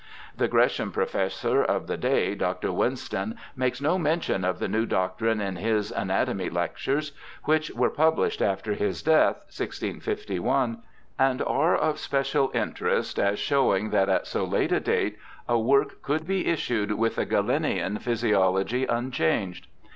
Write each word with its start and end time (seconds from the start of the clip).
The 0.35 0.47
Gresham 0.47 0.91
Professor 0.91 1.63
of 1.63 1.85
the 1.85 1.95
day. 1.95 2.33
Dr. 2.33 2.71
Winston, 2.71 3.35
makes 3.55 3.79
no 3.79 3.99
mention 3.99 4.43
of 4.43 4.57
the 4.57 4.67
new 4.67 4.87
doctrine 4.87 5.39
in 5.39 5.57
his 5.57 5.91
Anatomy 5.91 6.49
Z^c/wr<?5 6.49 7.11
which 7.43 7.69
were 7.75 7.91
published 7.91 8.41
after 8.41 8.73
his 8.73 9.03
death, 9.03 9.35
1651, 9.55 10.79
and 11.19 11.43
are 11.43 11.75
of 11.75 11.99
special 11.99 12.49
interest 12.55 13.19
as 13.19 13.37
showing 13.37 13.91
that 13.91 14.09
at 14.09 14.25
so 14.25 14.43
late 14.43 14.71
a 14.71 14.79
date 14.79 15.19
a 15.47 15.59
work 15.59 16.01
could 16.01 16.25
be 16.25 16.47
issued 16.47 16.93
with 16.93 17.17
the 17.17 17.25
Galenian 17.27 17.99
physiology 18.01 18.87
unchanged. 18.87 19.67